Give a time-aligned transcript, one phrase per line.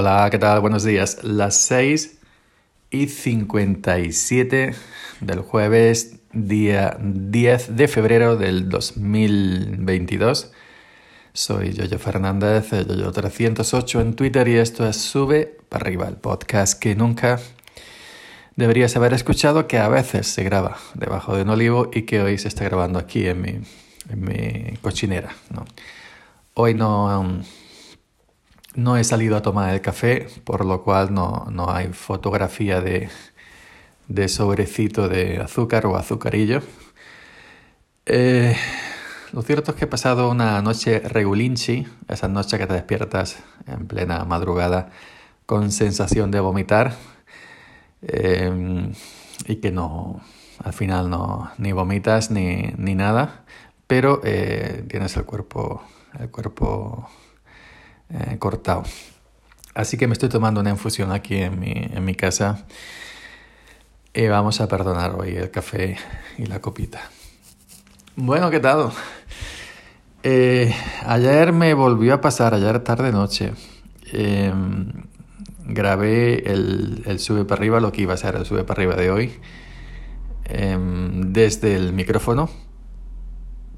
[0.00, 0.60] Hola, ¿qué tal?
[0.60, 1.24] Buenos días.
[1.24, 2.20] Las 6
[2.88, 4.72] y 57
[5.20, 10.52] del jueves, día 10 de febrero del 2022.
[11.32, 16.94] Soy Yoyo Fernández, Yoyo308 en Twitter y esto es Sube para arriba, el podcast que
[16.94, 17.40] nunca
[18.54, 22.38] deberías haber escuchado, que a veces se graba debajo de un olivo y que hoy
[22.38, 23.58] se está grabando aquí en mi,
[24.10, 25.34] en mi cochinera.
[25.50, 25.64] ¿no?
[26.54, 27.42] Hoy no...
[28.74, 33.08] no he salido a tomar el café, por lo cual no, no hay fotografía de,
[34.08, 36.62] de, sobrecito de azúcar o azucarillo.
[38.06, 38.56] Eh,
[39.32, 43.86] lo cierto es que he pasado una noche regulinchi, esa noche que te despiertas en
[43.86, 44.90] plena madrugada
[45.46, 46.94] con sensación de vomitar
[48.02, 48.92] eh,
[49.46, 50.20] y que no,
[50.62, 53.44] al final no, ni vomitas ni, ni nada,
[53.86, 55.82] pero eh, tienes el cuerpo,
[56.18, 57.08] el cuerpo
[58.10, 58.84] eh, cortado.
[59.74, 62.66] Así que me estoy tomando una infusión aquí en mi, en mi casa
[64.12, 65.96] y vamos a perdonar hoy el café
[66.36, 67.00] y la copita.
[68.16, 68.90] Bueno, ¿qué tal?
[70.24, 70.74] Eh,
[71.06, 73.52] ayer me volvió a pasar, ayer tarde noche.
[74.12, 74.90] Em,
[75.64, 78.96] grabé el, el, sube para arriba, lo que iba a ser el sube para arriba
[78.96, 79.32] de hoy,
[80.46, 82.50] em, desde el micrófono,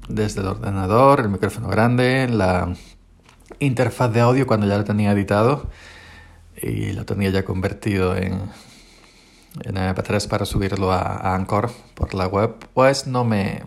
[0.07, 2.73] desde el ordenador, el micrófono grande, la,
[3.59, 5.69] interfaz de audio cuando ya lo tenía editado
[6.61, 8.33] y lo tenía ya convertido en,
[9.63, 13.63] en MP3 para subirlo a, Anchor por la web, pues no me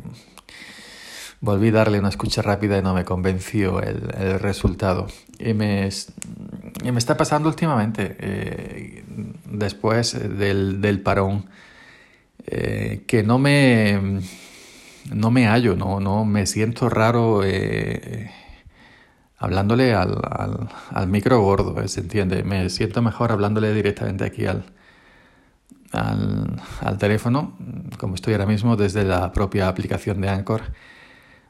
[1.40, 5.08] volví a darle una escucha rápida y no me convenció el, el resultado.
[5.38, 5.88] Y me,
[6.82, 9.04] y me, está pasando últimamente, eh,
[9.50, 11.46] después del, del parón,
[12.46, 14.20] eh, que no me,
[15.12, 17.42] no me hallo, no, no me siento raro.
[17.44, 18.30] Eh,
[19.44, 20.18] hablándole al,
[20.90, 21.88] al, micro gordo, ¿eh?
[21.88, 22.42] ¿se entiende?
[22.42, 24.64] Me siento mejor hablándole directamente aquí al,
[25.92, 27.56] al, teléfono,
[27.98, 30.62] como estoy ahora mismo desde la propia aplicación de Anchor.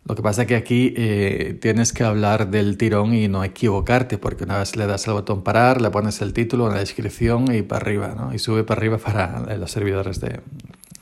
[0.07, 4.19] Lo que pasa es que aquí eh, tienes que hablar del tirón y no equivocarte,
[4.19, 7.63] porque una vez le das al botón parar, le pones el título la descripción y
[7.63, 8.35] para arriba, ¿no?
[8.35, 10.41] Y sube para arriba para los servidores de,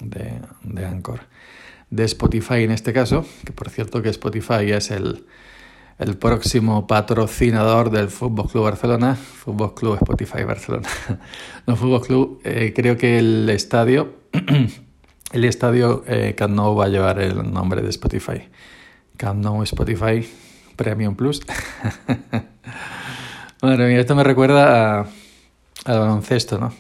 [0.01, 1.21] de, de Anchor.
[1.91, 5.27] De Spotify en este caso, que por cierto que Spotify es el,
[6.03, 10.89] el próximo patrocinador del Fútbol Club Barcelona, Fútbol Club Spotify Barcelona.
[11.67, 14.15] no Fútbol Club, eh, creo que el estadio,
[15.33, 18.49] el estadio eh, va a llevar el nombre de Spotify.
[19.17, 20.29] Camp Spotify
[20.77, 21.43] Premium Plus.
[23.63, 26.73] Madre mía, esto me recuerda al baloncesto, ¿no?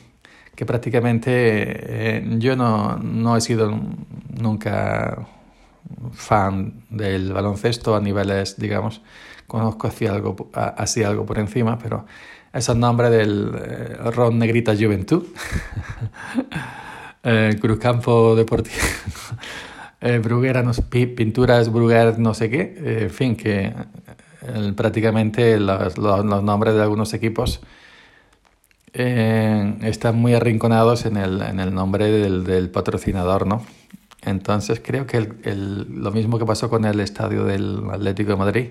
[0.57, 3.73] Que prácticamente eh, yo no, no he sido
[4.29, 5.29] nunca
[6.13, 9.03] fan del baloncesto a niveles, digamos,
[9.47, 12.07] conozco así algo, así algo por encima, pero
[12.53, 15.25] es el nombre del eh, Ron Negrita Juventud,
[17.23, 18.77] eh, Cruzcampo Deportivo,
[20.01, 23.73] eh, Bruguera, no, Pinturas Bruguer, no sé qué, en fin, que
[24.75, 27.61] prácticamente los, los, nombres de algunos equipos
[28.93, 33.65] están muy arrinconados en el, en el nombre del patrocinador, ¿no?
[34.23, 38.69] Entonces creo que el, lo mismo que pasó con el estadio del Atlético de Madrid,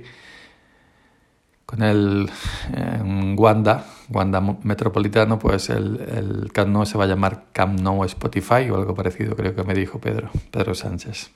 [1.65, 2.29] con el
[2.73, 6.51] eh, Wanda, Wanda Metropolitano, pues el, el
[6.85, 10.73] se va a llamar Camp Spotify o algo parecido, creo que me dijo Pedro, Pedro
[10.73, 11.31] Sánchez.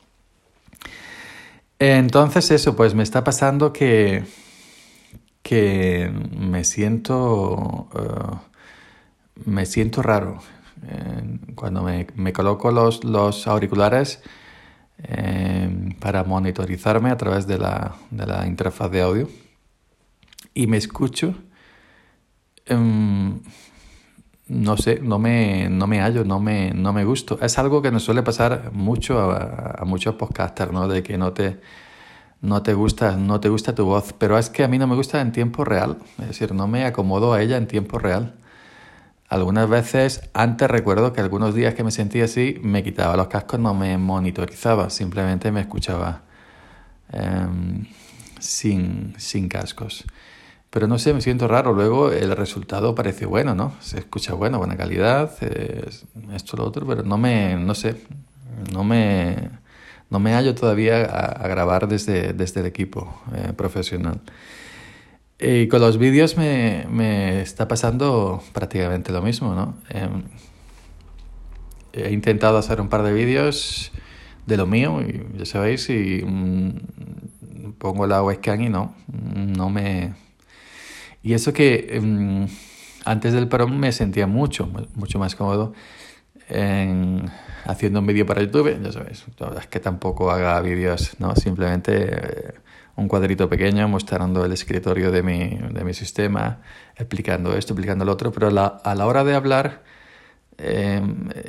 [1.77, 4.23] Entonces eso, pues me está pasando que,
[5.41, 8.37] que me siento, uh,
[9.45, 10.39] me siento raro
[11.55, 14.21] cuando me, coloco los, auriculares
[14.99, 19.29] eh, para monitorizarme a través de la, de la, interfaz de audio
[20.53, 21.35] y me escucho,
[22.65, 23.33] eh,
[24.47, 27.39] no sé, no me, no me hallo, no me, no me gusto.
[27.41, 30.87] Es algo que nos suele pasar mucho a, a muchos podcasters, ¿no?
[30.87, 31.59] De que no te,
[32.41, 34.95] no te gusta, no te gusta tu voz, pero es que a mí no me
[34.95, 38.35] gusta en tiempo real, es decir, no me acomodo a ella en tiempo real.
[39.27, 43.59] Algunas veces, antes recuerdo que algunos días que me sentía así, me quitaba los cascos,
[43.59, 46.21] no me monitorizaba, simplemente me escuchaba
[47.11, 47.47] eh,
[48.39, 50.05] sin, sin cascos.
[50.69, 51.73] Pero no sé, me siento raro.
[51.73, 53.73] Luego el resultado parece bueno, ¿no?
[53.79, 55.31] Se escucha bueno, buena calidad,
[56.33, 57.95] esto, lo otro, pero no me, no sé,
[58.73, 59.49] no me,
[60.09, 64.19] no me hallo todavía a, a grabar desde, desde el equipo eh, profesional.
[65.39, 69.75] Y con los vídeos me, me, está pasando prácticamente lo mismo, ¿no?
[69.89, 70.07] Eh,
[71.91, 73.91] he intentado hacer un par de vídeos
[74.45, 80.13] de lo mío, y ya sabéis, y mm, pongo la webcam y no, no me...
[81.21, 82.47] Y eso que um,
[83.03, 85.73] antes del parón me sentía mucho, mucho más cómodo
[86.49, 87.29] en,
[87.65, 88.81] haciendo un vídeo para YouTube.
[88.81, 89.25] Ya sabéis,
[89.59, 91.35] es que tampoco haga vídeos, ¿no?
[91.35, 92.53] Simplemente eh,
[92.95, 96.59] un cuadrito pequeño mostrando el escritorio de mi, de mi sistema,
[96.95, 99.83] explicando esto, explicando lo otro, pero la, a la hora de hablar
[100.57, 101.01] eh,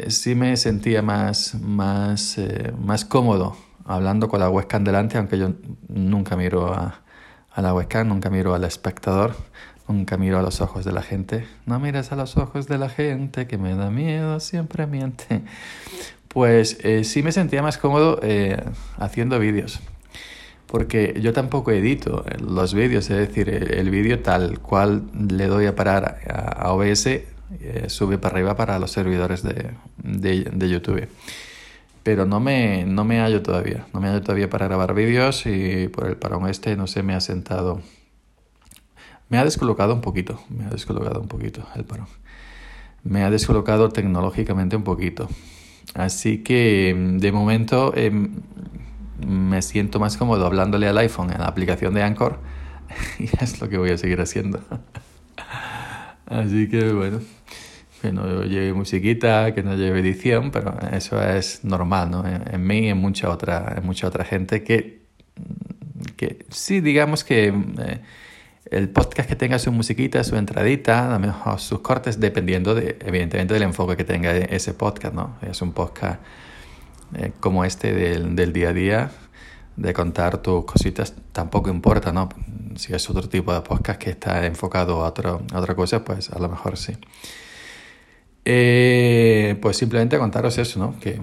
[0.09, 5.53] sí me sentía más, más, eh, más cómodo hablando con la webcam delante, aunque yo
[5.89, 7.03] nunca miro a,
[7.53, 9.37] a la webcam, nunca miro al espectador,
[9.89, 11.47] nunca miro a los ojos de la gente.
[11.67, 15.43] No mires a los ojos de la gente que me da miedo, siempre miente.
[16.29, 18.63] Pues eh, sí me sentía más cómodo eh,
[18.99, 19.81] haciendo vídeos.
[20.67, 25.77] Porque yo tampoco edito los vídeos, es decir, el, vídeo tal cual le doy a
[25.77, 29.71] parar a, OBS, eh, sube para arriba para los servidores de,
[30.03, 31.09] de, YouTube
[32.03, 33.87] pero no me, no me hallo todavía.
[33.93, 37.15] No me hallo todavía para grabar vídeos y por el parón este no sé, me
[37.15, 37.81] ha sentado.
[39.29, 42.07] Me ha descolocado un poquito, me ha descolocado un poquito el parón.
[43.03, 45.29] Me ha descolocado tecnológicamente un poquito.
[45.95, 48.41] Así que de momento em,
[49.27, 52.39] me siento más cómodo hablándole al iPhone en la aplicación de Anchor
[53.19, 54.61] y es lo que voy a seguir haciendo.
[56.27, 57.21] Así que bueno
[58.07, 62.25] que no lleve musiquita, que no lleve edición, pero eso es normal, ¿no?
[62.27, 65.03] En, mí y en mucha otra, en mucha otra gente que,
[66.17, 68.01] que sí, digamos que eh,
[68.71, 72.99] el podcast que tenga su musiquita, su entradita, a lo mejor sus cortes, dependiendo de,
[73.05, 75.37] evidentemente del enfoque que tenga ese podcast, ¿no?
[75.43, 76.21] Es un podcast
[77.15, 79.11] eh, como este del, del día a día,
[79.77, 82.29] de contar tus cositas, tampoco importa, ¿no?
[82.77, 86.31] Si es otro tipo de podcast que está enfocado a, otro, a otra cosa, pues
[86.31, 86.95] a lo mejor sí.
[88.45, 90.99] Eh, pues simplemente contaros eso, ¿no?
[90.99, 91.21] Que,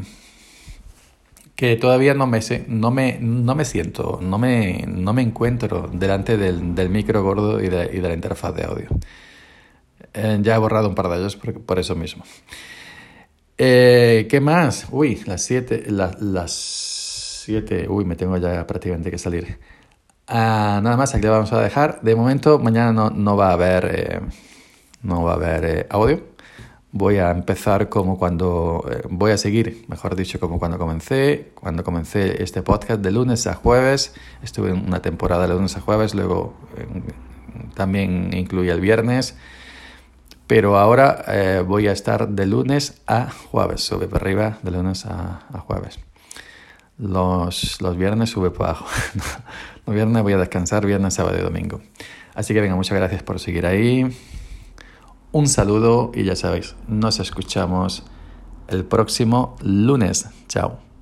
[1.55, 6.37] que todavía no me, no me, no me siento, no me, no me encuentro delante
[6.37, 8.87] del, del micro gordo y de, y de, la interfaz de audio.
[10.13, 12.23] Eh, ya he borrado un par de ellos por, por eso mismo.
[13.57, 14.87] Eh, ¿Qué más?
[14.91, 16.51] Uy, las 7, las
[17.45, 19.59] 7, uy, me tengo ya prácticamente que salir.
[20.27, 22.01] Ah, nada más, aquí le vamos a dejar.
[22.01, 24.21] De momento, mañana no, no va a haber, eh,
[25.03, 26.32] no va a haber audio
[26.93, 31.83] voy a empezar como cuando, eh, voy a seguir, mejor dicho, como cuando comencé, cuando
[31.83, 34.13] comencé este podcast de lunes a jueves,
[34.43, 36.85] estuve en una temporada de lunes a jueves, luego eh,
[37.73, 39.35] también incluí el viernes,
[40.45, 45.07] pero ahora eh, voy a estar de lunes a jueves, sube para arriba de lunes
[45.07, 45.99] a, a jueves.
[46.99, 48.85] Los, los, viernes sube para abajo.
[49.87, 51.81] los viernes voy a descansar, viernes, sábado y domingo.
[52.35, 54.15] Así que venga, muchas gracias por seguir ahí.
[55.33, 58.03] Un saludo y ya sabéis, nos escuchamos
[58.67, 60.27] el próximo lunes.
[60.47, 60.92] Chao.